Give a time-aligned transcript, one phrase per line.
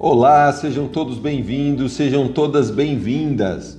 [0.00, 3.76] Olá, sejam todos bem-vindos, sejam todas bem-vindas.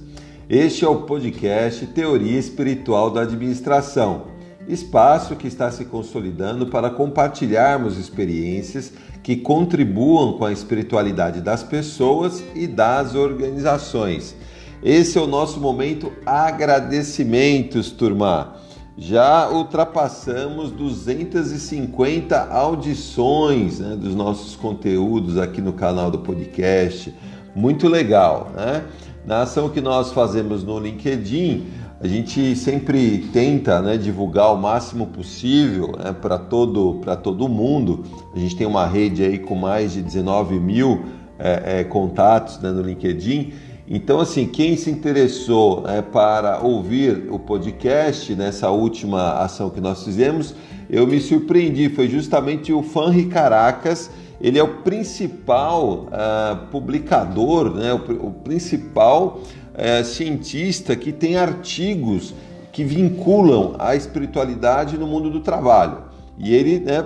[0.50, 4.24] Este é o podcast Teoria Espiritual da Administração,
[4.68, 8.92] espaço que está se consolidando para compartilharmos experiências
[9.24, 14.36] que contribuam com a espiritualidade das pessoas e das organizações.
[14.84, 18.58] Esse é o nosso momento agradecimentos, turma
[19.00, 27.16] já ultrapassamos 250 audições né, dos nossos conteúdos aqui no canal do podcast.
[27.56, 28.84] Muito legal, né?
[29.26, 31.68] Na ação que nós fazemos no LinkedIn,
[32.02, 38.04] a gente sempre tenta né, divulgar o máximo possível né, para todo, todo mundo.
[38.36, 41.06] A gente tem uma rede aí com mais de 19 mil
[41.38, 43.54] é, é, contatos né, no LinkedIn
[43.92, 50.04] então, assim, quem se interessou é, para ouvir o podcast nessa última ação que nós
[50.04, 50.54] fizemos,
[50.88, 51.90] eu me surpreendi.
[51.90, 54.12] Foi justamente o Fanri Caracas.
[54.40, 59.42] Ele é o principal uh, publicador, né, o, o principal
[59.74, 62.36] uh, cientista que tem artigos
[62.72, 66.04] que vinculam a espiritualidade no mundo do trabalho.
[66.38, 67.04] E ele né,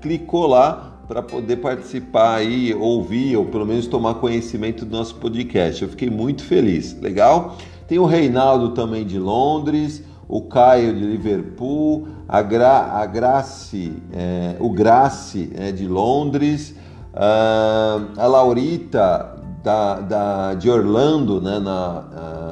[0.00, 5.82] clicou lá para poder participar e ouvir ou pelo menos tomar conhecimento do nosso podcast.
[5.82, 6.98] Eu fiquei muito feliz.
[7.00, 7.56] Legal?
[7.86, 14.56] Tem o Reinaldo também de Londres, o Caio de Liverpool, a, Gra, a Grace, é,
[14.58, 16.74] o Grace é, de Londres,
[17.12, 22.04] uh, a Laurita da, da, de Orlando, né, na,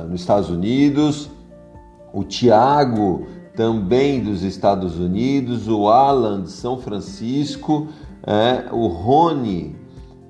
[0.04, 1.30] uh, nos Estados Unidos,
[2.12, 7.88] o Tiago também dos Estados Unidos, o Alan de São Francisco,
[8.26, 9.76] é, o Rony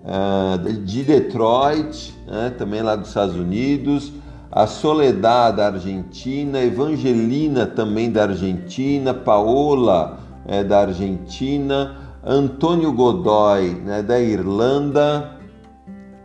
[0.05, 4.13] é, de Detroit, é, também lá dos Estados Unidos,
[4.51, 14.03] a Soledad da Argentina, Evangelina também da Argentina, Paola é, da Argentina, Antônio Godoy né,
[14.03, 15.37] da Irlanda,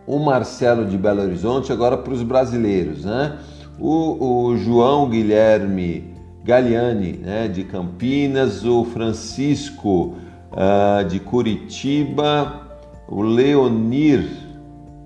[0.07, 3.37] o Marcelo de Belo Horizonte, agora para os brasileiros, né?
[3.79, 10.15] O, o João Guilherme Galiani né, de Campinas, o Francisco
[10.55, 12.61] uh, de Curitiba,
[13.07, 14.27] o Leonir,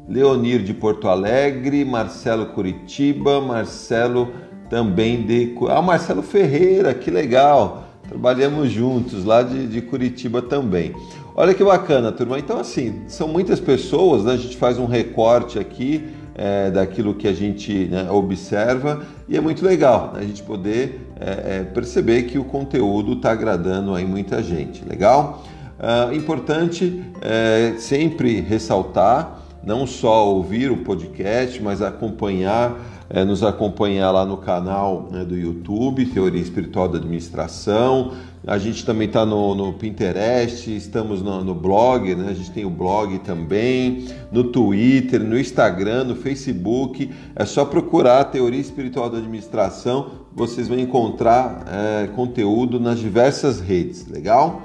[0.07, 4.31] Leonir de Porto Alegre, Marcelo Curitiba, Marcelo
[4.69, 5.55] também de.
[5.67, 7.85] Ah, Marcelo Ferreira, que legal!
[8.07, 10.93] Trabalhamos juntos lá de, de Curitiba também.
[11.35, 12.39] Olha que bacana, turma.
[12.39, 14.33] Então, assim, são muitas pessoas, né?
[14.33, 19.41] a gente faz um recorte aqui é, daquilo que a gente né, observa e é
[19.41, 24.05] muito legal né, a gente poder é, é, perceber que o conteúdo está agradando aí
[24.05, 24.83] muita gente.
[24.87, 25.43] Legal?
[25.79, 32.75] Uh, importante é, sempre ressaltar, não só ouvir o podcast, mas acompanhar,
[33.09, 38.13] é, nos acompanhar lá no canal né, do YouTube, Teoria Espiritual da Administração,
[38.47, 42.29] a gente também está no, no, Pinterest, estamos no, no, blog, né?
[42.29, 47.11] a gente tem o blog também, no Twitter, no Instagram, no Facebook.
[47.35, 53.59] É só procurar a Teoria Espiritual da Administração, vocês vão encontrar é, conteúdo nas diversas
[53.59, 54.61] redes, legal?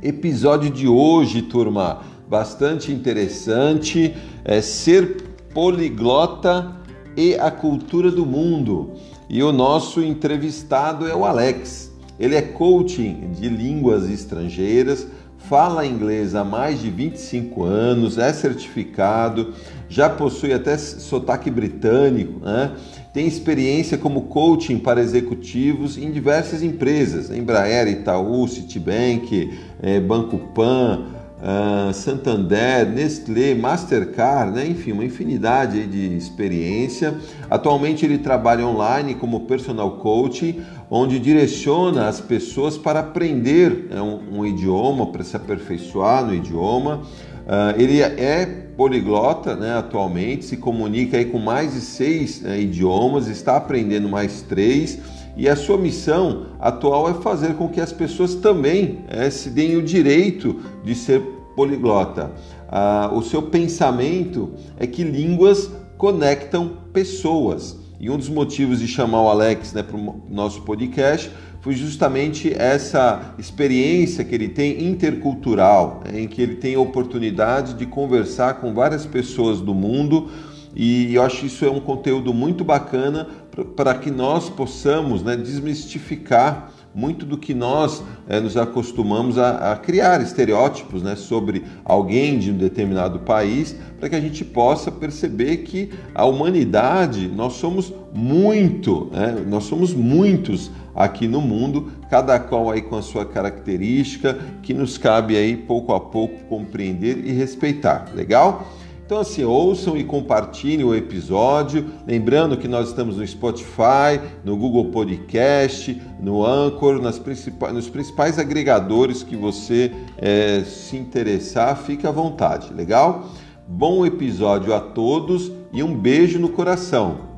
[0.00, 4.14] Episódio de hoje, turma, bastante interessante,
[4.44, 5.22] é ser
[5.52, 6.75] poliglota
[7.16, 8.92] e a cultura do mundo.
[9.28, 11.90] E o nosso entrevistado é o Alex.
[12.18, 15.06] Ele é coaching de línguas estrangeiras,
[15.36, 19.52] fala inglês há mais de 25 anos, é certificado,
[19.88, 22.72] já possui até sotaque britânico, né?
[23.12, 31.15] tem experiência como coaching para executivos em diversas empresas, Embraer, Itaú, Citibank, eh, Banco Pan,
[31.40, 34.66] uh, Santander, Nestlé, Mastercard, né?
[34.66, 37.14] enfim, uma infinidade de experiência.
[37.50, 40.60] Atualmente ele trabalha online como personal coach,
[40.90, 47.02] onde direciona as pessoas para aprender né, um, um idioma, para se aperfeiçoar no idioma.
[47.46, 48.44] Uh, ele é
[48.76, 54.42] poliglota né, atualmente, se comunica aí com mais de seis né, idiomas, está aprendendo mais
[54.42, 54.98] três
[55.36, 59.76] e a sua missão atual é fazer com que as pessoas também é, se deem
[59.76, 61.22] o direito de ser
[61.56, 62.32] poliglota.
[62.68, 67.78] Ah, o seu pensamento é que línguas conectam pessoas.
[67.98, 71.30] E um dos motivos de chamar o Alex né, para o nosso podcast
[71.62, 77.74] foi justamente essa experiência que ele tem intercultural, né, em que ele tem a oportunidade
[77.74, 80.28] de conversar com várias pessoas do mundo.
[80.74, 83.26] E eu acho isso é um conteúdo muito bacana
[83.74, 89.76] para que nós possamos né, desmistificar muito do que nós é, nos acostumamos a, a,
[89.76, 95.58] criar estereótipos né, sobre alguém de um determinado país, para que a gente possa perceber
[95.58, 102.70] que a humanidade, nós somos muito, né, nós somos muitos aqui no mundo, cada qual
[102.70, 108.10] aí com a sua característica, que nos cabe aí pouco a pouco compreender e respeitar.
[108.14, 108.66] Legal?
[109.06, 111.86] Então, assim, ouçam e compartilhem o episódio.
[112.04, 118.36] Lembrando que nós estamos no Spotify, no Google Podcast, no Anchor, nas principais, nos principais
[118.36, 123.28] agregadores que você é, se interessar, fique à vontade, legal?
[123.68, 127.36] Bom episódio a todos e um beijo no coração.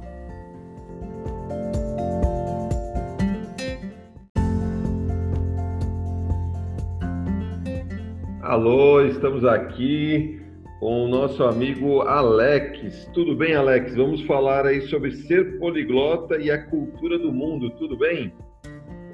[8.40, 10.47] Alô, estamos aqui
[10.80, 13.08] com o nosso amigo Alex.
[13.12, 13.94] Tudo bem, Alex?
[13.94, 17.70] Vamos falar aí sobre ser poliglota e a cultura do mundo.
[17.70, 18.32] Tudo bem?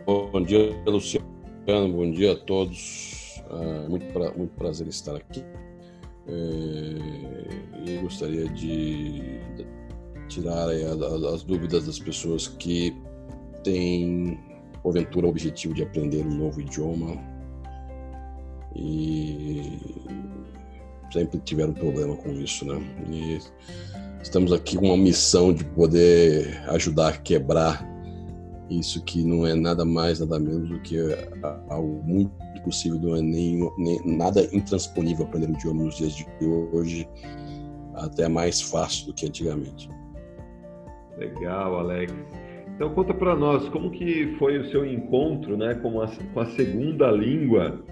[0.07, 1.27] Bom dia, Luciano.
[1.67, 3.43] Bom dia a todos.
[3.51, 5.43] É muito, pra, muito prazer estar aqui.
[6.27, 9.41] É, e gostaria de
[10.29, 10.69] tirar
[11.33, 12.95] as dúvidas das pessoas que
[13.63, 14.39] têm,
[14.83, 17.17] porventura, o objetivo de aprender um novo idioma
[18.75, 19.79] e
[21.15, 22.83] sempre tiveram problema com isso, né?
[23.09, 23.39] E
[24.21, 27.89] estamos aqui com uma missão de poder ajudar a quebrar
[28.69, 30.99] isso que não é nada mais, nada menos do que
[31.69, 32.33] algo muito
[32.65, 36.27] possível, não é nem, nem nada intransponível aprender o idioma nos dias de
[36.73, 37.09] hoje,
[37.95, 39.89] até mais fácil do que antigamente.
[41.17, 42.13] Legal, Alex.
[42.75, 46.47] Então conta para nós como que foi o seu encontro, né, com a, com a
[46.47, 47.85] segunda língua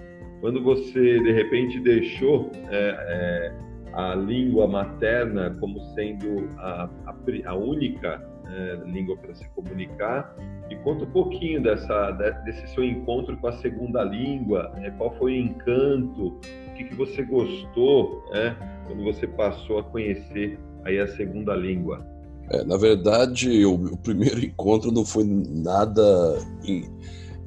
[0.43, 3.53] quando você de repente deixou é, é,
[3.93, 10.35] a língua materna como sendo a, a, a única é, língua para se comunicar,
[10.69, 12.11] e conta um pouquinho dessa,
[12.43, 14.93] desse seu encontro com a segunda língua, né?
[14.97, 18.57] qual foi o encanto, o que, que você gostou né?
[18.85, 22.05] quando você passou a conhecer aí a segunda língua.
[22.49, 26.37] É, na verdade, o, o, primeiro encontro não foi nada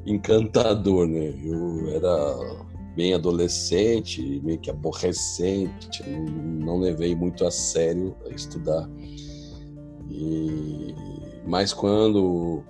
[0.06, 1.34] encantador, né?
[1.44, 2.66] Eu era
[2.96, 8.88] bem adolescente, meio que aborrecente, não, não levei muito a sério a estudar.
[10.10, 10.94] E,
[11.46, 12.64] mas quando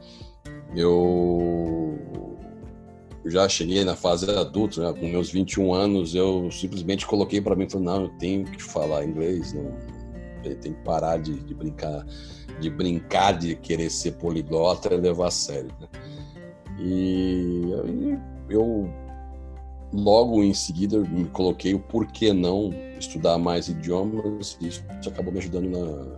[0.74, 1.96] eu
[3.24, 7.70] já cheguei na fase adulta, né, com meus 21 anos, eu simplesmente coloquei para mim,
[7.70, 9.72] falei, não, eu tenho que falar inglês, não,
[10.44, 12.04] eu tenho que parar de, de brincar,
[12.60, 15.70] de brincar de querer ser poliglota e levar a sério.
[15.80, 15.88] Né?
[16.78, 17.70] E
[18.48, 18.88] eu
[19.92, 25.38] logo em seguida me coloquei o porquê não estudar mais idiomas e isso acabou me
[25.38, 26.16] ajudando na,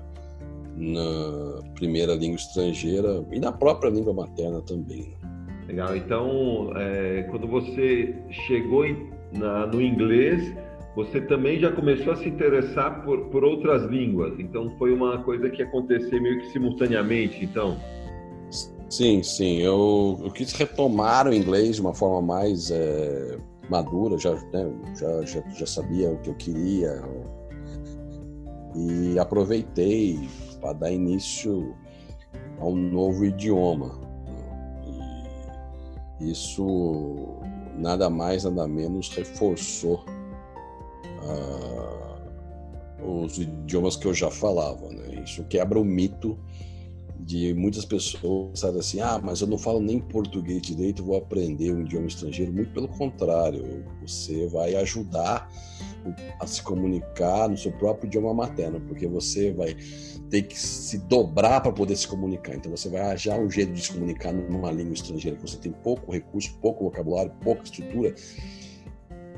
[0.77, 5.13] na primeira língua estrangeira e na própria língua materna também.
[5.23, 5.29] Né?
[5.69, 5.97] Legal.
[5.97, 8.15] Então, é, quando você
[8.47, 10.55] chegou em, na, no inglês,
[10.97, 14.39] você também já começou a se interessar por, por outras línguas.
[14.41, 17.45] Então, foi uma coisa que aconteceu meio que simultaneamente.
[17.45, 17.77] Então.
[18.89, 19.59] Sim, sim.
[19.59, 23.37] Eu, eu quis retomar o inglês de uma forma mais é,
[23.69, 27.03] madura, já, né, já, já, já sabia o que eu queria
[28.75, 30.29] e aproveitei
[30.61, 31.75] para dar início
[32.61, 33.99] a um novo idioma.
[36.21, 37.39] E isso
[37.77, 40.05] nada mais, nada menos reforçou
[41.23, 44.89] uh, os idiomas que eu já falava.
[44.89, 45.23] Né?
[45.25, 46.39] Isso quebra o mito
[47.19, 51.73] de muitas pessoas sabe assim, ah, mas eu não falo nem português direito, vou aprender
[51.73, 52.53] um idioma estrangeiro.
[52.53, 55.51] Muito pelo contrário, você vai ajudar
[56.41, 59.77] a se comunicar no seu próprio idioma materno, porque você vai
[60.31, 62.55] ter que se dobrar para poder se comunicar.
[62.55, 65.73] Então você vai achar um jeito de se comunicar numa língua estrangeira que você tem
[65.73, 68.15] pouco recurso, pouco vocabulário, pouca estrutura.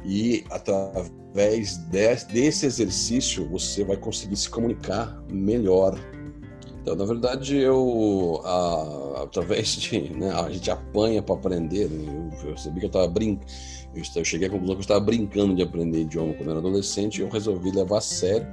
[0.04, 5.98] E através desse exercício você vai conseguir se comunicar melhor
[6.82, 10.00] então, na verdade, eu, a, através de.
[10.14, 11.88] Né, a gente apanha para aprender.
[11.88, 12.06] Né?
[12.08, 13.46] Eu, eu percebi que eu estava brincando.
[14.14, 17.18] Eu cheguei à conclusão que eu estava brincando de aprender idioma quando eu era adolescente
[17.18, 18.46] e eu resolvi levar a sério,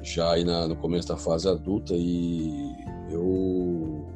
[0.00, 1.92] já aí na, no começo da fase adulta.
[1.94, 2.72] E
[3.10, 4.06] eu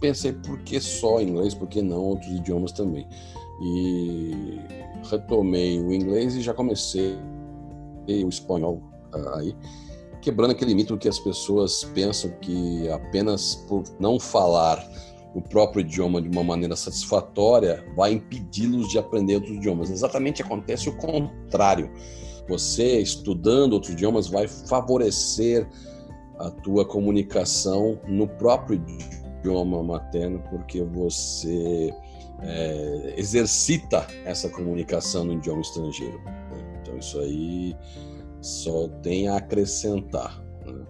[0.00, 1.54] pensei, por que só inglês?
[1.54, 3.06] Por que não outros idiomas também?
[3.62, 4.58] E
[5.08, 7.16] retomei o inglês e já comecei
[8.08, 8.82] o espanhol
[9.36, 9.54] aí
[10.22, 14.82] quebrando aquele mito que as pessoas pensam que apenas por não falar
[15.34, 19.90] o próprio idioma de uma maneira satisfatória vai impedi-los de aprender outros idiomas.
[19.90, 21.90] Exatamente acontece o contrário.
[22.48, 25.68] Você estudando outros idiomas vai favorecer
[26.38, 28.80] a tua comunicação no próprio
[29.40, 31.92] idioma materno, porque você
[32.42, 36.20] é, exercita essa comunicação no idioma estrangeiro.
[36.80, 37.76] Então isso aí
[38.42, 40.42] só tem a acrescentar.
[40.66, 40.84] Né?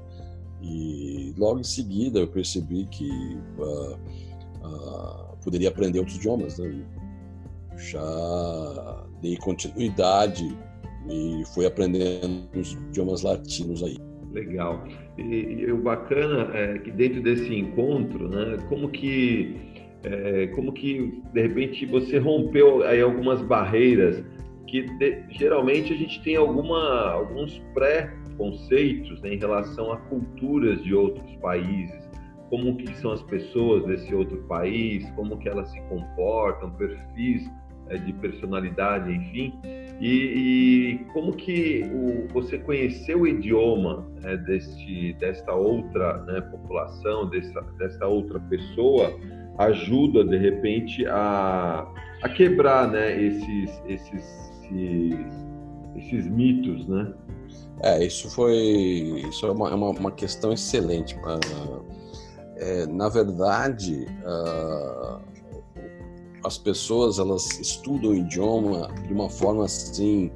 [0.62, 3.10] E logo em seguida eu percebi que
[3.58, 3.94] uh,
[4.66, 6.58] uh, poderia aprender outros idiomas.
[6.58, 6.84] Né?
[7.76, 10.56] Já dei continuidade
[11.10, 13.96] e fui aprendendo os idiomas latinos aí.
[14.32, 14.84] Legal.
[15.18, 19.56] E, e, o bacana é que dentro desse encontro, né, como que
[20.04, 24.24] é, como que de repente você rompeu aí algumas barreiras
[24.72, 30.94] que de, geralmente a gente tem alguma alguns pré-conceitos né, em relação a culturas de
[30.94, 32.10] outros países,
[32.48, 37.48] como que são as pessoas desse outro país, como que elas se comportam, perfis
[37.90, 39.60] é, de personalidade, enfim.
[40.00, 47.28] E, e como que o, você conheceu o idioma é, deste, desta outra né, população,
[47.28, 49.14] dessa, desta outra pessoa,
[49.58, 51.86] ajuda de repente a,
[52.22, 55.26] a quebrar né, esses, esses, esses,
[55.96, 57.12] esses mitos, né?
[57.80, 58.56] É, isso foi
[59.28, 61.16] isso é uma, é uma, uma questão excelente.
[61.16, 61.84] Uh,
[62.56, 65.20] é, na verdade, uh,
[66.44, 70.30] as pessoas elas estudam o idioma de uma forma assim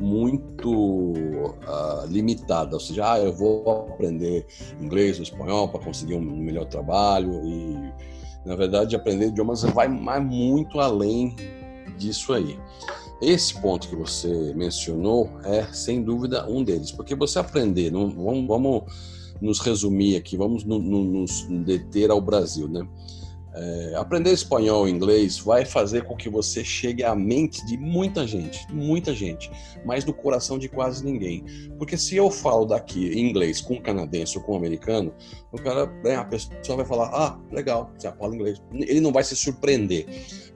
[0.00, 4.46] muito uh, limitada, ou seja, ah, eu vou aprender
[4.80, 7.92] inglês ou espanhol para conseguir um melhor trabalho e
[8.44, 11.34] na verdade aprender idiomas vai mais muito além
[11.96, 12.58] disso aí.
[13.20, 18.46] Esse ponto que você mencionou é sem dúvida um deles, porque você aprender, não, vamos,
[18.46, 18.82] vamos
[19.40, 22.86] nos resumir aqui, vamos no, no, nos deter ao Brasil, né?
[23.54, 28.26] É, aprender espanhol e inglês vai fazer com que você chegue à mente de muita
[28.26, 29.50] gente, muita gente,
[29.84, 31.44] mas no coração de quase ninguém.
[31.78, 35.14] Porque se eu falo daqui inglês com um canadense ou com um americano,
[35.50, 38.62] o cara, né, a pessoa vai falar: ah, legal, você fala inglês.
[38.72, 40.06] Ele não vai se surpreender.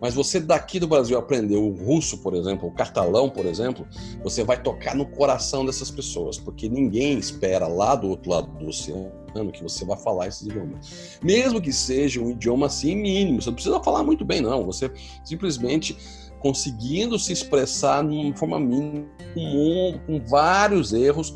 [0.01, 3.87] Mas você daqui do Brasil aprender o russo, por exemplo, o catalão, por exemplo,
[4.23, 8.67] você vai tocar no coração dessas pessoas, porque ninguém espera lá do outro lado do
[8.67, 9.22] oceano
[9.53, 11.19] que você vai falar esses idiomas.
[11.23, 14.65] Mesmo que seja um idioma assim mínimo, você não precisa falar muito bem, não.
[14.67, 14.91] Você
[15.25, 15.97] simplesmente
[16.41, 21.35] conseguindo se expressar de uma forma mínima, com, com vários erros,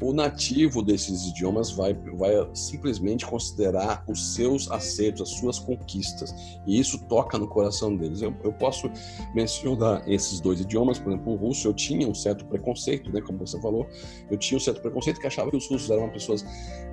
[0.00, 6.34] o nativo desses idiomas vai, vai simplesmente considerar os seus acertos, as suas conquistas,
[6.66, 8.20] e isso toca no coração deles.
[8.20, 8.90] Eu, eu posso
[9.34, 13.38] mencionar esses dois idiomas, por exemplo, o russo, eu tinha um certo preconceito, né, como
[13.38, 13.86] você falou,
[14.30, 16.44] eu tinha um certo preconceito que achava que os russos eram pessoas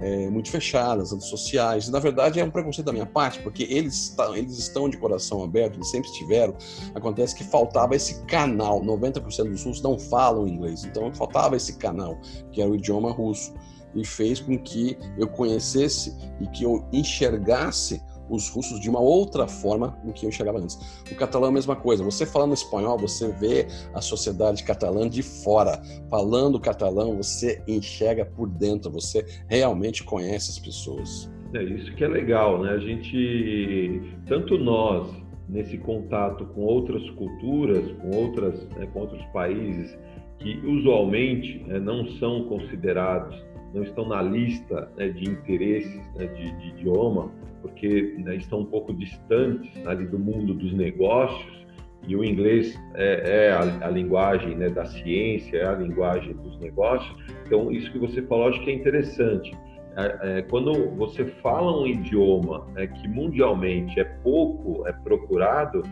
[0.01, 4.15] é, muito fechadas, antissociais, e na verdade é um preconceito da minha parte, porque eles,
[4.35, 6.55] eles estão de coração aberto, eles sempre estiveram,
[6.95, 12.17] acontece que faltava esse canal, 90% dos russos não falam inglês, então faltava esse canal,
[12.51, 13.53] que era o idioma idioma russo
[13.95, 19.47] e fez com que eu conhecesse e que eu enxergasse os russos de uma outra
[19.47, 21.03] forma do que eu enxergava antes.
[21.11, 22.03] O catalão é a mesma coisa.
[22.03, 25.81] Você falando espanhol, você vê a sociedade catalã de fora.
[26.09, 31.29] Falando catalão, você enxerga por dentro, você realmente conhece as pessoas.
[31.53, 32.71] É isso que é legal, né?
[32.71, 35.07] A gente, tanto nós,
[35.47, 39.97] nesse contato com outras culturas, com, outras, né, com outros países,
[40.39, 43.35] que usualmente né, não são considerados,
[43.73, 47.31] não estão na lista né, de interesses né, de, de, idioma,
[47.61, 51.63] porque né, estão um pouco distantes ali do mundo dos negócios,
[52.05, 56.59] e o inglês é, é a, a, linguagem né, da ciência, é a linguagem dos
[56.59, 57.15] negócios.
[57.45, 59.55] Então, isso que você falou, acho que é interessante.
[59.95, 65.83] É, é, quando você fala um idioma né, que mundialmente é pouco é procurado,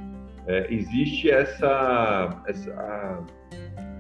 [0.48, 3.24] é, existe essa, essa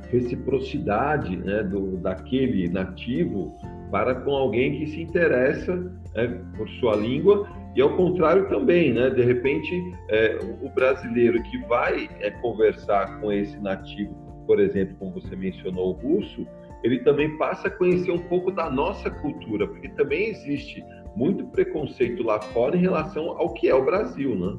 [0.10, 3.56] reciprocidade né, do, daquele nativo
[3.92, 5.76] para com alguém que se interessa
[6.16, 9.10] né, por sua língua e ao contrário também, né?
[9.10, 14.14] De repente, é, o brasileiro que vai é, conversar com esse nativo,
[14.46, 16.46] por exemplo, como você mencionou, o russo,
[16.84, 20.84] ele também passa a conhecer um pouco da nossa cultura, porque também existe
[21.16, 24.58] muito preconceito lá fora em relação ao que é o Brasil, né?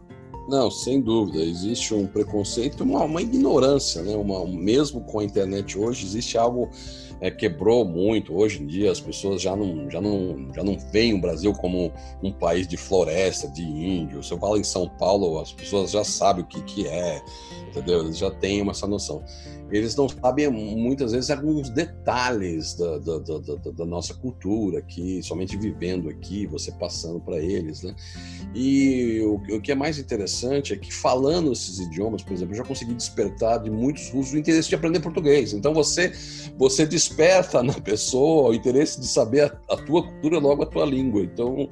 [0.49, 1.39] Não, sem dúvida.
[1.39, 4.15] Existe um preconceito, uma, uma ignorância, né?
[4.17, 6.69] Uma, mesmo com a internet hoje, existe algo
[7.23, 8.35] é, quebrou muito.
[8.35, 11.93] Hoje em dia as pessoas já não, já não, já não veem o Brasil como
[12.21, 14.25] um país de floresta, de índio.
[14.25, 17.23] Se eu falo em São Paulo, as pessoas já sabem o que, que é,
[17.73, 18.01] entendeu?
[18.05, 19.25] Eles já têm essa noção
[19.73, 25.57] eles não sabem muitas vezes alguns detalhes da, da, da, da nossa cultura aqui, somente
[25.57, 27.95] vivendo aqui, você passando para eles, né?
[28.55, 32.59] E o, o, que é mais interessante é que falando esses idiomas, por exemplo, eu
[32.59, 35.55] já consegui despertar de muitos russos o interesse de aprender português.
[35.55, 36.13] Então você
[36.59, 40.85] você desperta na pessoa o interesse de saber a, a tua cultura, logo a tua
[40.85, 41.23] língua.
[41.23, 41.71] Então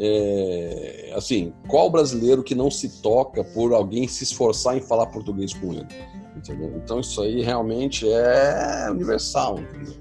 [0.00, 5.52] é, assim, qual brasileiro que não se toca por alguém se esforçar em falar português
[5.52, 5.88] com ele?
[6.36, 6.72] Entendeu?
[6.76, 9.58] Então isso aí realmente é universal.
[9.58, 9.94] Entendeu?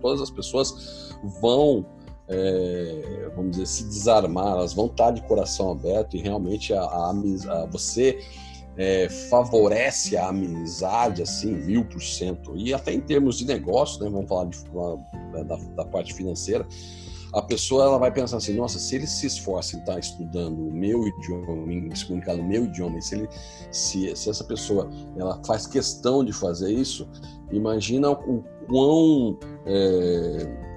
[0.00, 1.84] Todas as pessoas vão,
[2.28, 7.10] é, vamos dizer, se desarmar, elas vão estar de coração aberto e realmente a, a,
[7.10, 8.18] a você
[8.78, 14.08] é, favorece a amizade assim mil por cento e até em termos de negócio, né?
[14.08, 14.58] Vamos falar de,
[15.44, 16.66] da, da parte financeira
[17.32, 20.66] a pessoa ela vai pensar assim, nossa, se ele se esforça em estar tá estudando
[20.66, 23.28] o meu idioma, em se comunicar no meu idioma, se, ele,
[23.70, 27.08] se, se essa pessoa ela faz questão de fazer isso,
[27.52, 30.68] imagina o quão é,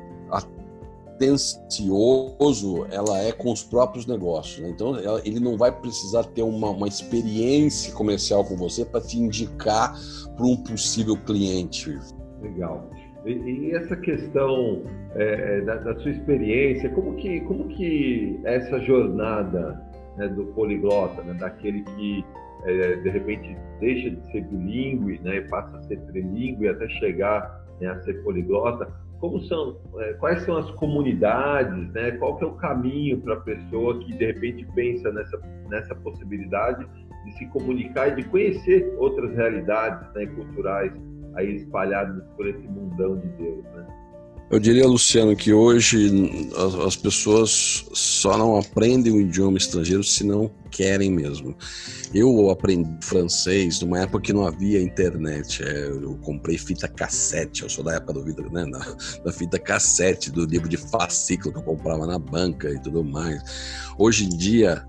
[1.22, 4.60] atencioso ela é com os próprios negócios.
[4.60, 4.70] Né?
[4.70, 9.18] Então, ela, ele não vai precisar ter uma, uma experiência comercial com você para te
[9.18, 9.98] indicar
[10.36, 11.98] para um possível cliente.
[12.42, 12.90] Legal.
[13.26, 14.84] E, e essa questão
[15.16, 19.80] é, da, da, sua experiência, como que, como que essa jornada
[20.18, 22.26] né, do poliglota, né, daquele que
[22.66, 27.64] é, de repente deixa de ser bilíngue né, e passa a ser trilíngue até chegar
[27.80, 28.88] né, a ser poliglota,
[29.20, 33.42] como são, é, quais são as comunidades, né, qual que é o caminho para a
[33.42, 36.88] pessoa que de repente pensa nessa, nessa possibilidade
[37.26, 40.92] de se comunicar e de conhecer outras realidades né, culturais
[41.36, 43.86] aí espalhados por esse mundão de Deus, né?
[44.52, 46.12] Eu diria, Luciano, que hoje
[46.58, 51.56] as, as, pessoas só não aprendem o idioma estrangeiro se não querem mesmo.
[52.14, 55.64] Eu aprendi francês numa época que não havia internet.
[55.64, 58.80] É, eu comprei fita cassete, eu sou da época do vida, né, da,
[59.24, 63.42] da fita cassete, do livro de fascículo que eu comprava na banca e tudo mais.
[63.98, 64.86] Hoje em dia,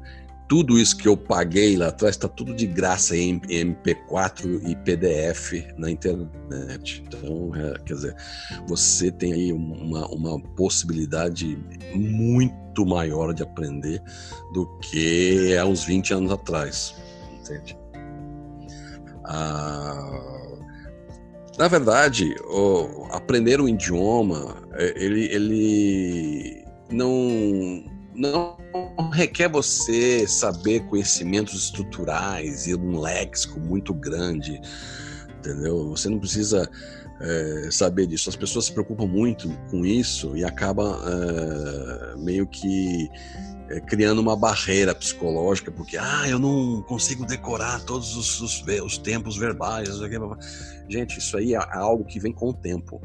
[0.53, 5.65] tudo isso que eu paguei lá atrás está tudo de graça em MP4 e PDF
[5.79, 7.03] na internet.
[7.07, 8.17] Então, é, quer dizer,
[8.69, 11.59] você tem aí uma, uma possibilidade
[11.95, 14.03] muito maior de aprender
[14.53, 16.95] do que há uns 20 anos atrás.
[17.41, 17.75] Entende?
[19.25, 20.59] Ah,
[21.57, 28.57] na verdade, o, aprender um idioma, é, ele, ele não não
[29.13, 34.61] requer você saber conhecimentos estruturais e um léxico muito grande,
[35.39, 35.91] entendeu?
[35.91, 36.69] Você não precisa
[37.21, 38.29] é, saber disso.
[38.29, 43.09] As pessoas se preocupam muito com isso e acabam é, meio que
[43.69, 48.99] é, criando uma barreira psicológica, porque ah, eu não consigo decorar todos os, os, os
[48.99, 49.89] tempos verbais.
[50.89, 53.01] Gente, isso aí é algo que vem com o tempo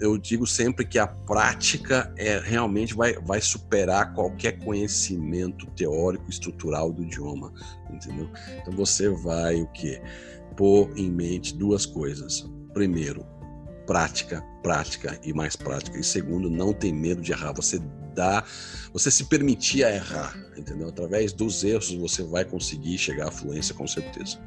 [0.00, 6.92] eu digo sempre que a prática é realmente vai, vai superar qualquer conhecimento teórico estrutural
[6.92, 7.52] do idioma,
[7.90, 8.30] entendeu?
[8.60, 10.00] Então você vai o que
[10.56, 12.48] pôr em mente duas coisas.
[12.72, 13.26] Primeiro,
[13.86, 15.98] prática, prática e mais prática.
[15.98, 17.52] E segundo, não tem medo de errar.
[17.52, 17.80] Você
[18.14, 18.44] dá,
[18.92, 20.88] você se permitir a errar, entendeu?
[20.88, 24.38] Através dos erros você vai conseguir chegar à fluência com certeza.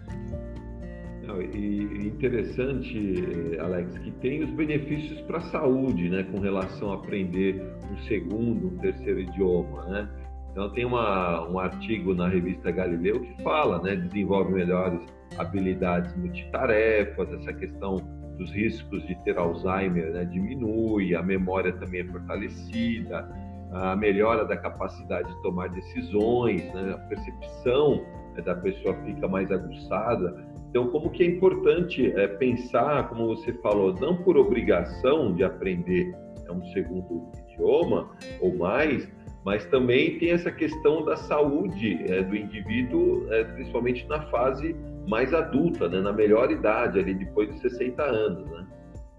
[1.41, 6.95] E interessante, eh, Alex, que tem os benefícios para a saúde, né, com relação a
[6.95, 10.09] aprender um segundo, um terceiro idioma, né?
[10.51, 15.01] Então tem uma, um artigo na revista Galileu que fala, né, desenvolve melhores
[15.37, 17.95] habilidades multitarefas, essa questão
[18.37, 23.29] dos riscos de ter Alzheimer né, diminui, a memória também é fortalecida,
[23.71, 28.03] a melhora da capacidade de tomar decisões, né, a percepção
[28.35, 30.50] né, da pessoa fica mais aguçada.
[30.71, 36.15] Então, como que é importante é, pensar, como você falou, não por obrigação de aprender
[36.47, 39.09] é um segundo idioma ou mais,
[39.43, 44.73] mas também tem essa questão da saúde é, do indivíduo, é, principalmente na fase
[45.07, 48.65] mais adulta, né, na melhor idade, ali depois de 60 anos, né?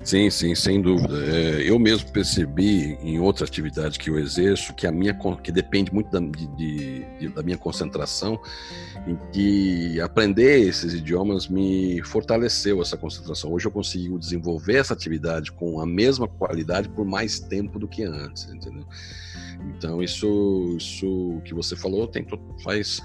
[0.04, 1.16] Sim, sim, sem dúvida.
[1.24, 5.94] É, eu mesmo percebi em outra atividade que eu exerço que a minha que depende
[5.94, 8.40] muito da, de, de, da minha concentração,
[9.06, 13.52] em que aprender esses idiomas me fortaleceu essa concentração.
[13.52, 18.02] Hoje eu consigo desenvolver essa atividade com a mesma qualidade por mais tempo do que
[18.02, 18.84] antes, entendeu?
[19.76, 22.26] Então isso, isso que você falou tem
[22.64, 23.00] faz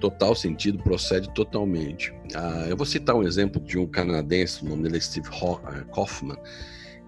[0.00, 2.12] total sentido, procede totalmente.
[2.34, 5.84] Ah, eu vou citar um exemplo de um canadense, o nome dele é Steve eh,
[5.94, 6.36] Kaufman.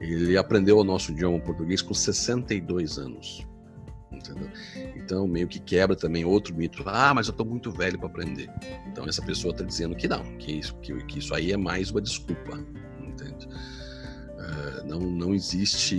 [0.01, 3.47] Ele aprendeu o nosso idioma português com 62 anos.
[4.11, 4.49] Entendeu?
[4.97, 6.83] Então, meio que quebra também outro mito.
[6.87, 8.51] Ah, mas eu estou muito velho para aprender.
[8.89, 11.91] Então, essa pessoa está dizendo que não, que isso, que, que, isso aí é mais
[11.91, 12.59] uma desculpa.
[13.01, 13.47] Entende?
[13.47, 15.97] Uh, não, não existe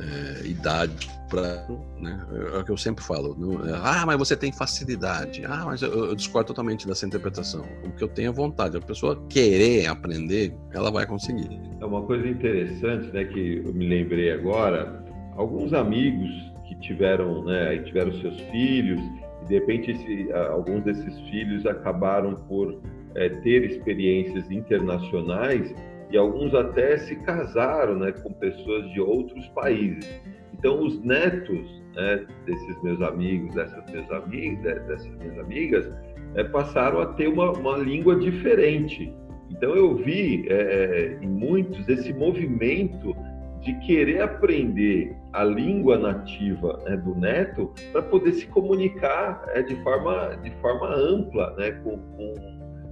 [0.00, 1.66] é, idade para.
[1.98, 2.18] Né?
[2.54, 3.34] É o que eu sempre falo.
[3.38, 5.44] Não, é, ah, mas você tem facilidade.
[5.44, 7.64] Ah, mas eu, eu, discordo totalmente dessa interpretação.
[7.84, 8.76] O que eu tenho é vontade.
[8.76, 11.60] A pessoa querer aprender, ela vai conseguir.
[11.80, 15.04] É uma coisa interessante, né, que eu me lembrei agora.
[15.36, 16.30] Alguns amigos
[16.66, 19.00] que tiveram, né, tiveram seus filhos
[19.42, 22.80] e de repente esse, alguns desses filhos acabaram por
[23.14, 25.72] é, ter experiências internacionais
[26.10, 30.20] e alguns até se casaram né, com pessoas de outros países.
[30.54, 35.92] Então, os netos né, desses meus amigos, dessas minhas amigas, dessas minhas amigas,
[36.34, 39.12] é, passaram a ter uma, uma língua diferente.
[39.50, 43.16] Então eu vi é, em muitos esse movimento
[43.60, 49.74] de querer aprender a língua nativa né, do neto para poder se comunicar é, de,
[49.82, 52.34] forma, de forma ampla né, com, com,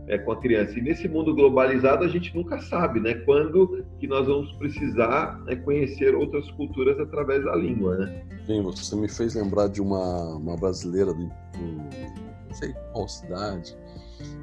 [0.09, 0.79] é, com a criança.
[0.79, 5.57] E nesse mundo globalizado a gente nunca sabe né, quando que nós vamos precisar né,
[5.57, 7.97] conhecer outras culturas através da língua.
[7.99, 8.23] Né?
[8.47, 13.77] Sim, você me fez lembrar de uma, uma brasileira do, não sei qual cidade,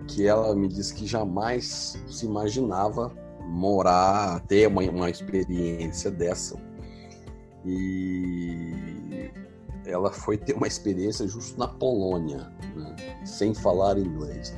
[0.07, 3.11] que ela me disse que jamais se imaginava
[3.47, 6.57] morar, ter uma, uma experiência dessa.
[7.65, 9.31] E
[9.85, 12.95] ela foi ter uma experiência justo na Polônia, né?
[13.25, 14.53] sem falar inglês.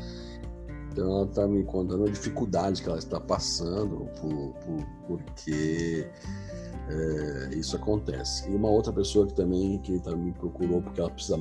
[0.95, 6.07] Então ela está me contando a dificuldade que ela está passando, por, por, porque
[6.87, 8.49] é, isso acontece.
[8.49, 11.37] E uma outra pessoa que também que também me procurou porque ela precisa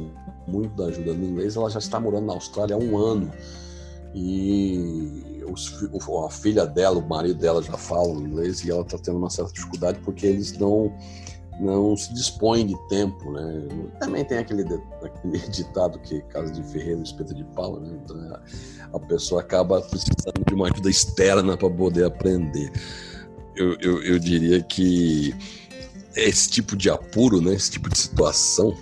[0.49, 3.31] muito da ajuda no inglês, ela já está morando na Austrália há um ano
[4.13, 5.73] e os,
[6.27, 9.53] a filha dela, o marido dela já falam inglês e ela está tendo uma certa
[9.53, 10.93] dificuldade porque eles não
[11.61, 13.69] não se dispõem de tempo, né?
[14.01, 14.63] Também tem aquele,
[15.03, 17.99] aquele ditado que casa de ferreiro espeta de pau, né?
[18.03, 18.41] Então
[18.93, 22.71] a pessoa acaba precisando de uma ajuda externa para poder aprender
[23.57, 25.35] eu, eu, eu diria que
[26.17, 28.77] esse tipo de apuro, né, esse tipo de situação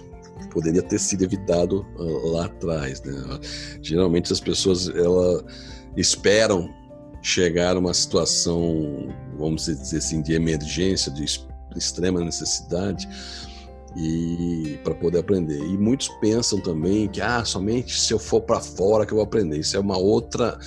[0.50, 3.02] poderia ter sido evitado uh, lá atrás.
[3.02, 3.14] Né?
[3.80, 5.44] Geralmente as pessoas ela,
[5.96, 6.68] esperam
[7.22, 9.08] chegar a uma situação,
[9.38, 11.24] vamos dizer assim, de emergência, de
[11.78, 13.08] extrema necessidade
[13.96, 15.58] e para poder aprender.
[15.58, 19.24] E muitos pensam também que ah, somente se eu for para fora que eu vou
[19.24, 19.58] aprender.
[19.58, 20.58] Isso é uma outra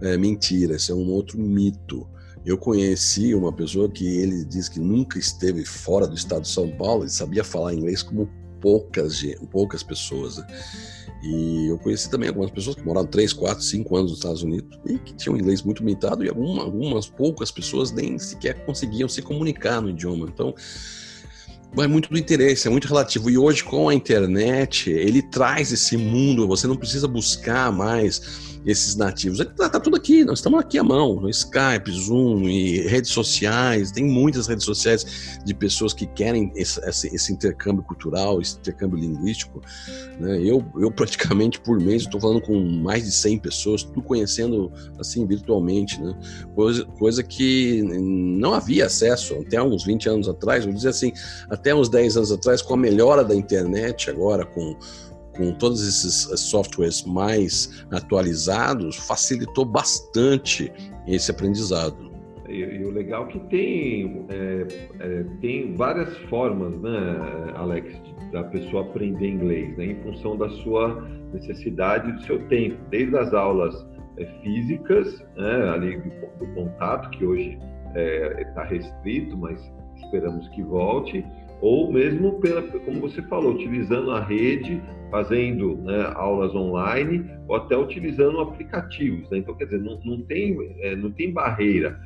[0.00, 2.06] é, mentira, isso é um outro mito.
[2.44, 6.70] Eu conheci uma pessoa que ele diz que nunca esteve fora do estado de São
[6.70, 8.28] Paulo e sabia falar inglês como
[8.60, 10.38] poucas, poucas pessoas.
[10.38, 10.46] Né?
[11.22, 14.78] E eu conheci também algumas pessoas que moraram 3, 4, 5 anos nos Estados Unidos
[14.86, 19.20] e que tinham inglês muito limitado e algumas, algumas poucas pessoas nem sequer conseguiam se
[19.20, 20.26] comunicar no idioma.
[20.32, 20.54] Então,
[21.74, 23.30] vai muito do interesse, é muito relativo.
[23.30, 28.96] E hoje, com a internet, ele traz esse mundo, você não precisa buscar mais esses
[28.96, 29.38] nativos.
[29.56, 33.90] Tá, tá, tudo aqui, nós estamos aqui à mão, Skype, Zoom e redes sociais.
[33.90, 38.98] Tem muitas redes sociais de pessoas que querem esse, esse, esse intercâmbio cultural, esse intercâmbio
[38.98, 39.60] linguístico.
[40.18, 40.42] Né?
[40.42, 45.26] Eu, eu praticamente por mês estou falando com mais de 100 pessoas, tudo conhecendo assim
[45.26, 46.14] virtualmente, né?
[46.54, 51.12] Coisa, coisa que não havia acesso até uns 20 anos atrás, vou dizer assim,
[51.48, 54.76] até uns 10 anos atrás, com a melhora da internet agora, com
[55.36, 60.72] com todos esses eh, softwares mais atualizados, facilitou bastante
[61.06, 62.10] esse aprendizado.
[62.48, 64.66] E, e o legal é que tem, é,
[64.98, 67.96] é, tem várias formas, né, Alex,
[68.32, 71.00] da pessoa aprender inglês, né, em função da sua
[71.32, 73.86] necessidade do seu tempo, desde as aulas
[74.18, 77.58] é, físicas, né, ali do, do, contato, que hoje
[78.38, 79.60] está restrito, mas
[79.96, 81.24] esperamos que volte,
[81.60, 87.76] ou mesmo pela, como você falou, utilizando a rede, fazendo né, aulas online, ou até
[87.76, 89.28] utilizando aplicativos.
[89.30, 89.38] Né?
[89.38, 91.98] Então, quer dizer, não, não, tem, é, não tem barreira.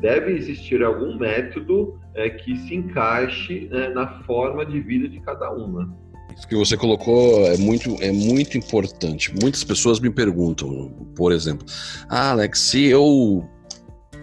[0.00, 5.52] Deve existir algum método é, que se encaixe né, na forma de vida de cada
[5.52, 5.78] um.
[5.78, 5.88] Né?
[6.36, 9.34] Isso que você colocou é muito, é muito importante.
[9.40, 11.66] Muitas pessoas me perguntam, por exemplo,
[12.08, 13.44] ah, Alex, se eu.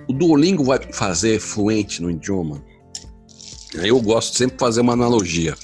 [0.08, 2.63] O Duolingo vai fazer fluente no idioma?
[3.83, 5.55] Eu gosto sempre de fazer uma analogia.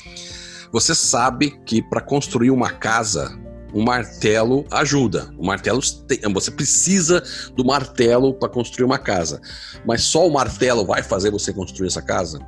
[0.71, 3.37] Você sabe que para construir uma casa,
[3.73, 5.33] um martelo ajuda.
[5.37, 7.23] O martelo tem, você precisa
[7.55, 9.41] do martelo para construir uma casa.
[9.85, 12.39] Mas só o martelo vai fazer você construir essa casa?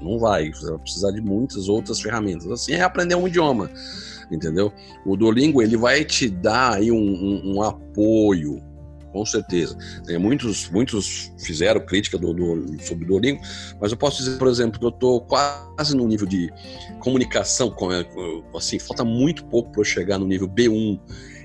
[0.00, 0.52] Não vai.
[0.52, 2.50] Você vai precisar de muitas outras ferramentas.
[2.50, 3.70] Assim é aprender um idioma,
[4.30, 4.72] entendeu?
[5.06, 8.62] O Duolingo ele vai te dar aí um, um, um apoio
[9.14, 9.78] com certeza.
[10.04, 13.40] Tem muitos, muitos fizeram crítica do, do, sobre o Duolingo,
[13.80, 16.52] mas eu posso dizer, por exemplo, que eu estou quase no nível de
[16.98, 17.90] comunicação, com,
[18.56, 21.00] assim, falta muito pouco para eu chegar no nível B1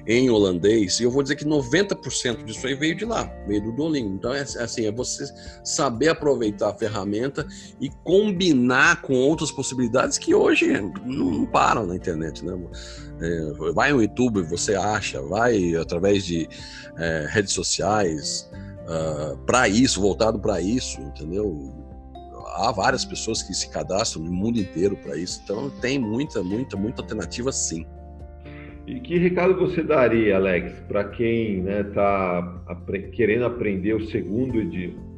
[0.10, 3.72] em holandês, e eu vou dizer que 90% disso aí veio de lá, veio do
[3.72, 4.15] Duolingo.
[4.15, 5.24] Então, é assim, é você
[5.63, 7.45] saber aproveitar a ferramenta
[7.80, 10.74] e combinar com outras possibilidades que hoje
[11.06, 12.58] não param na internet, né?
[13.22, 16.50] É, vai no YouTube, você acha, vai através de
[16.98, 18.50] é, redes sociais,
[18.88, 21.72] uh, ah, para isso, voltado para isso, entendeu?
[22.56, 26.76] Há várias pessoas que se cadastram no mundo inteiro para isso, então tem muita, muita,
[26.76, 27.86] muita alternativa sim.
[28.89, 34.60] E que recado você daria, Alex, para quem está né, tá querendo aprender o segundo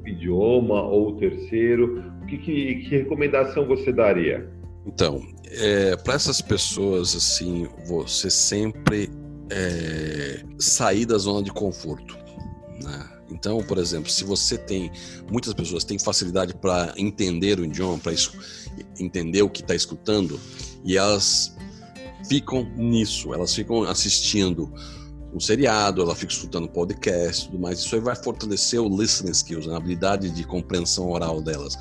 [0.06, 2.04] idioma ou o terceiro?
[2.28, 4.46] Que, que, que recomendação você daria?
[4.86, 9.10] Então, é, para essas pessoas, assim, você sempre
[9.50, 12.18] é, sair da zona de conforto.
[12.84, 13.10] Né?
[13.32, 14.92] Então, por exemplo, se você tem
[15.32, 18.12] muitas pessoas têm facilidade para entender o idioma, para
[19.00, 20.38] entender o que está escutando,
[20.84, 21.56] e elas
[22.28, 24.72] ficam nisso, elas ficam assistindo
[25.34, 27.80] um seriado, ela fica escutando podcast, tudo mais.
[27.80, 31.78] Isso aí vai fortalecer o listening skills, a habilidade de compreensão oral delas.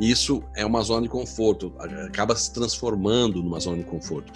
[0.00, 1.72] E isso é uma zona de conforto,
[2.06, 4.32] acaba se transformando numa zona de conforto.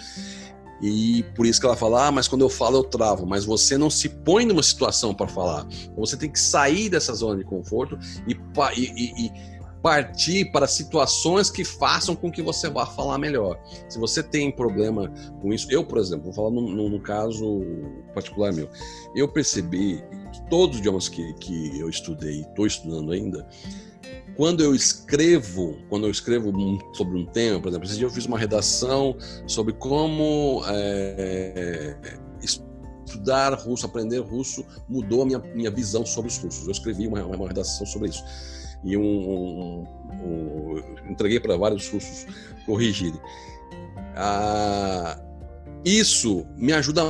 [0.81, 3.25] E por isso que ela fala: ah, mas quando eu falo eu travo.
[3.25, 5.67] Mas você não se põe numa situação para falar.
[5.97, 8.37] Você tem que sair dessa zona de conforto e,
[8.75, 9.31] e, e,
[9.87, 13.57] partir para situações que façam com que você vá falar melhor.
[13.87, 15.09] Se você tem problema
[15.41, 17.61] com isso, eu, por exemplo, vou falar no caso
[18.13, 18.69] particular meu,
[19.15, 23.47] eu percebi que todos os idiomas que, que eu estudei, estou estudando ainda,
[24.35, 26.51] quando eu escrevo, quando eu escrevo
[26.93, 29.15] sobre um tema, por exemplo, esse dia eu fiz uma redação
[29.47, 31.95] sobre como é,
[33.17, 36.65] estudar russo, aprender russo, mudou a minha, minha visão sobre os russos.
[36.65, 38.23] Eu escrevi uma, uma redação sobre isso.
[38.83, 39.87] E um, um,
[40.23, 42.25] um entreguei para vários russos
[42.65, 43.19] corrigirem.
[44.15, 45.19] Ah,
[45.83, 47.03] isso me ajuda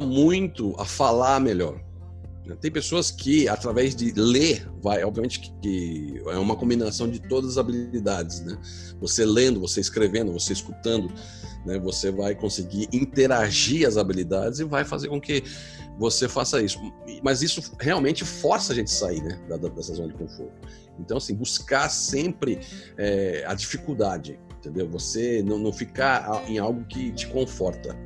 [0.00, 1.80] muito a falar melhor.
[2.54, 7.58] Tem pessoas que, através de ler, vai, obviamente que é uma combinação de todas as
[7.58, 8.56] habilidades, né?
[9.00, 11.12] Você lendo, você escrevendo, você escutando,
[11.64, 11.78] né?
[11.80, 15.42] Você vai conseguir interagir as habilidades e vai fazer com que
[15.98, 16.78] você faça isso.
[17.22, 19.40] Mas isso realmente força a gente sair, né?
[19.48, 20.54] Da, dessa zona de conforto.
[21.00, 22.60] Então, assim, buscar sempre
[22.96, 24.88] é, a dificuldade, entendeu?
[24.90, 27.96] Você não, não ficar em algo que te conforta.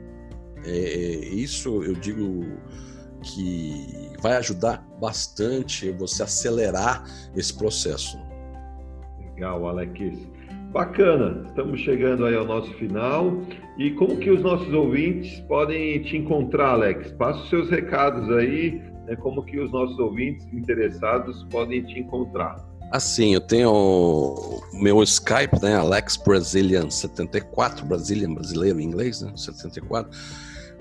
[0.64, 2.44] É, é isso eu digo
[3.20, 7.04] que vai ajudar bastante você acelerar
[7.34, 8.18] esse processo.
[9.18, 10.18] Legal, Alex.
[10.72, 13.32] Bacana, estamos chegando aí ao nosso final.
[13.78, 17.10] E como que os nossos ouvintes podem te encontrar, Alex?
[17.12, 22.56] Passa os seus recados aí, né, como que os nossos ouvintes interessados podem te encontrar.
[22.92, 29.32] Assim, eu tenho o meu Skype, né, Alex Brazilian 74, Brazilian brasileiro em inglês, né,
[29.34, 30.10] 74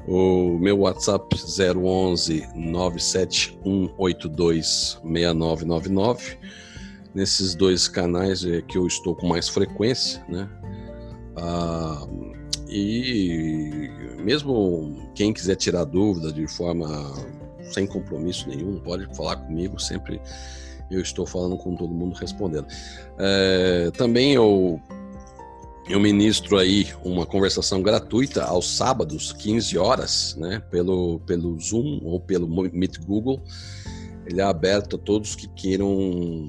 [0.07, 6.37] o meu WhatsApp 011 97182 6999.
[7.13, 10.47] Nesses dois canais é que eu estou com mais frequência, né?
[11.35, 12.07] Ah,
[12.67, 16.87] e mesmo quem quiser tirar dúvida de forma
[17.71, 20.21] sem compromisso nenhum, pode falar comigo, sempre
[20.89, 22.67] eu estou falando com todo mundo respondendo.
[23.17, 24.81] É, também eu
[25.89, 32.19] eu ministro aí uma conversação gratuita aos sábados, 15 horas, né, pelo, pelo Zoom ou
[32.19, 33.41] pelo Meet Google.
[34.27, 36.47] Ele é aberto a todos que queiram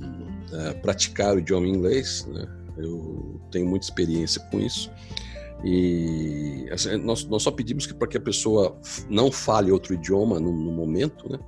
[0.52, 2.28] é, praticar o idioma inglês.
[2.30, 2.46] Né?
[2.76, 4.90] Eu tenho muita experiência com isso.
[5.64, 10.38] E assim, nós, nós só pedimos que para que a pessoa não fale outro idioma
[10.38, 11.38] no, no momento, né?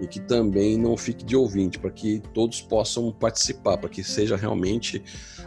[0.00, 4.36] E que também não fique de ouvinte, para que todos possam participar, para que seja
[4.36, 5.02] realmente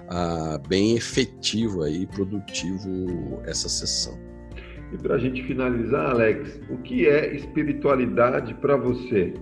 [0.08, 4.18] ah, bem efetivo e produtivo essa sessão.
[4.94, 9.34] E para a gente finalizar, Alex, o que é espiritualidade para você?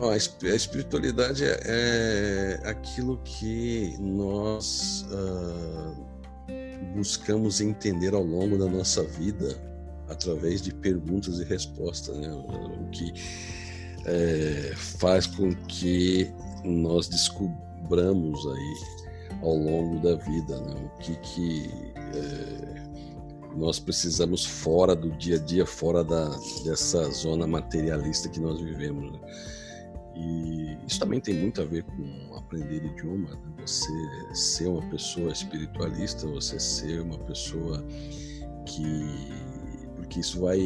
[0.00, 0.16] a
[0.54, 6.08] espiritualidade é, é aquilo que nós uh,
[6.94, 9.60] buscamos entender ao longo da nossa vida
[10.08, 12.30] através de perguntas e respostas, né?
[12.32, 13.12] O que
[14.08, 16.30] é, faz com que
[16.64, 18.74] nós descobramos aí
[19.42, 20.74] ao longo da vida né?
[20.74, 21.70] o que, que
[22.14, 22.88] é,
[23.56, 26.28] nós precisamos fora do dia a dia, fora da,
[26.64, 29.12] dessa zona materialista que nós vivemos.
[29.12, 29.18] Né?
[30.14, 33.38] E isso também tem muito a ver com aprender idioma, né?
[33.60, 33.92] você
[34.32, 37.84] ser uma pessoa espiritualista, você ser uma pessoa
[38.66, 39.28] que.
[39.96, 40.60] porque isso vai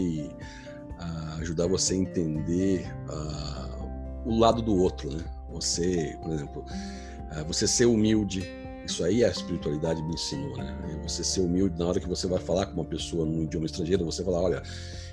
[1.40, 5.24] ajudar você a entender uh, o lado do outro, né?
[5.50, 8.42] Você, por exemplo, uh, você ser humilde,
[8.86, 11.00] isso aí a espiritualidade me ensinou, né?
[11.02, 14.04] Você ser humilde na hora que você vai falar com uma pessoa num idioma estrangeiro,
[14.04, 14.62] você falar, olha,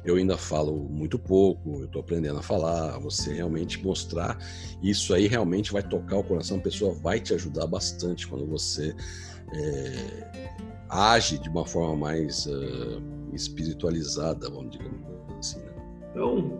[0.05, 4.37] eu ainda falo muito pouco, eu estou aprendendo a falar, você realmente mostrar
[4.81, 8.95] isso aí realmente vai tocar o coração, a pessoa vai te ajudar bastante quando você
[9.53, 10.49] é,
[10.89, 13.01] age de uma forma mais uh,
[13.33, 14.91] espiritualizada, vamos dizer?
[16.19, 16.51] Então,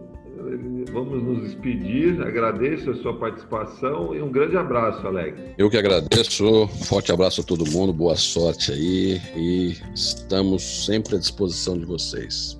[0.93, 2.22] vamos nos despedir.
[2.22, 5.38] Agradeço a sua participação e um grande abraço, Alex.
[5.58, 6.65] Eu que agradeço.
[6.86, 12.59] Forte abraço a todo mundo, boa sorte aí e estamos sempre à disposição de vocês.